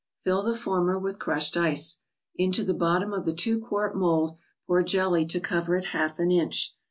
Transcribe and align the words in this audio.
Fill 0.23 0.41
the 0.41 0.55
former 0.55 0.97
with 0.97 1.19
crushed 1.19 1.55
ice. 1.55 1.99
Into 2.35 2.63
the 2.63 2.73
bottom 2.73 3.13
of 3.13 3.23
the 3.23 3.35
two 3.35 3.59
quart 3.59 3.95
mold 3.95 4.35
pour 4.65 4.81
jelly 4.81 5.27
to 5.27 5.39
cover 5.39 5.77
it 5.77 5.85
half 5.93 6.17
an 6.17 6.31
inch. 6.31 6.73